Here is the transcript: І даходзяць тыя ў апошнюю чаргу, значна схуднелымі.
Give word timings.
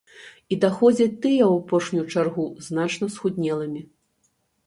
І 0.53 0.57
даходзяць 0.63 1.19
тыя 1.25 1.43
ў 1.51 1.57
апошнюю 1.59 2.05
чаргу, 2.15 2.45
значна 2.67 3.05
схуднелымі. 3.17 3.81